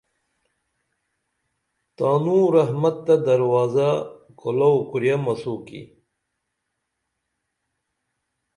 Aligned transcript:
تانوں 1.95 2.45
رحمت 2.55 2.95
تہ 3.05 3.15
دروازہ 3.27 3.89
کولو 4.39 4.71
کُریہ 4.89 5.17
مسوکی 5.25 5.81